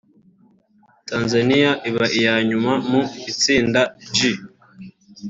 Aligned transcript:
Tanzania 1.09 1.71
iba 1.89 2.05
iya 2.19 2.35
nyuma 2.49 2.71
mu 2.89 3.01
itsinda 3.31 3.81
G 4.15 4.17